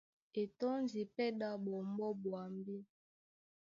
E 0.39 0.41
tɔ́ndi 0.59 1.01
pɛ́ 1.15 1.27
ɗá 1.39 1.49
ɓɔmbɔ́ 1.63 2.09
ɓwambí. 2.21 2.77